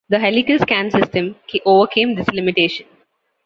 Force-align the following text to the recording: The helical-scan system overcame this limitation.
The 0.09 0.17
helical-scan 0.17 0.89
system 0.89 1.35
overcame 1.63 2.15
this 2.15 2.27
limitation. 2.29 2.87